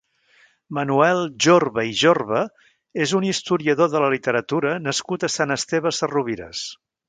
Manuel 0.77 1.19
Jorba 1.47 1.83
i 1.89 1.93
Jorba 1.99 2.41
és 3.05 3.15
un 3.21 3.29
historiador 3.29 3.93
de 3.97 4.03
la 4.07 4.11
literatura 4.17 4.75
nascut 4.89 5.27
a 5.27 5.33
Sant 5.39 5.59
Esteve 5.61 5.97
Sesrovires. 6.01 6.69